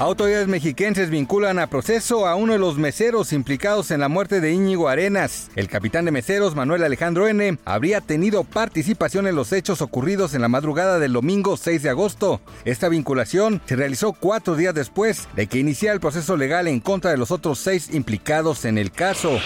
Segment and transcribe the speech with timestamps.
[0.00, 4.50] Autoridades mexiquenses vinculan a proceso a uno de los meseros implicados en la muerte de
[4.50, 5.50] Íñigo Arenas.
[5.56, 10.40] El capitán de meseros, Manuel Alejandro N., habría tenido participación en los hechos ocurridos en
[10.40, 12.40] la madrugada del domingo 6 de agosto.
[12.64, 17.10] Esta vinculación se realizó cuatro días después de que iniciara el proceso legal en contra
[17.10, 19.38] de los otros seis implicados en el caso.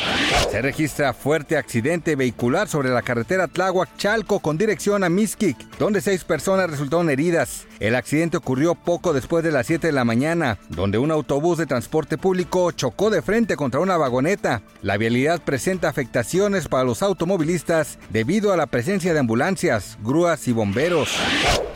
[0.53, 6.23] Se registra fuerte accidente vehicular sobre la carretera Tláhuac-Chalco con dirección a Mixquic, donde seis
[6.23, 7.67] personas resultaron heridas.
[7.81, 11.67] El accidente ocurrió poco después de las 7 de la mañana donde un autobús de
[11.67, 14.63] transporte público chocó de frente contra una vagoneta.
[14.83, 20.53] La vialidad presenta afectaciones para los automovilistas debido a la presencia de ambulancias, grúas y
[20.53, 21.11] bomberos.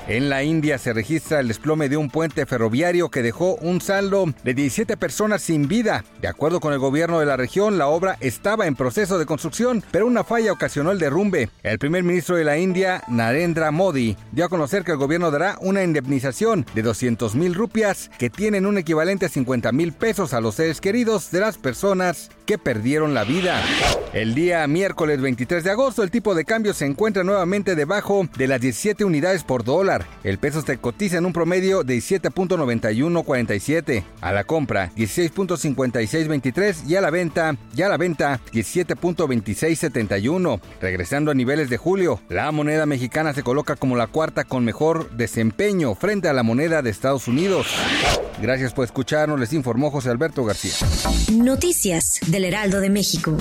[0.09, 4.25] En la India se registra el desplome de un puente ferroviario que dejó un saldo
[4.43, 6.03] de 17 personas sin vida.
[6.23, 9.85] De acuerdo con el gobierno de la región, la obra estaba en proceso de construcción,
[9.91, 11.51] pero una falla ocasionó el derrumbe.
[11.63, 15.59] El primer ministro de la India, Narendra Modi, dio a conocer que el gobierno dará
[15.61, 20.41] una indemnización de 200 mil rupias que tienen un equivalente a 50 mil pesos a
[20.41, 23.63] los seres queridos de las personas que perdieron la vida.
[24.15, 28.49] El día miércoles 23 de agosto, el tipo de cambio se encuentra nuevamente debajo de
[28.49, 30.07] las 17 unidades por dólar.
[30.25, 34.03] El peso se cotiza en un promedio de 17.9147.
[34.23, 40.59] A la compra, 16.5623 y a la venta, ya a la venta, 17.2671.
[40.81, 45.11] Regresando a niveles de julio, la moneda mexicana se coloca como la cuarta con mejor
[45.11, 47.67] desempeño frente a la moneda de Estados Unidos.
[48.41, 50.73] Gracias por escucharnos, les informó José Alberto García.
[51.33, 53.37] Noticias del Heraldo de México.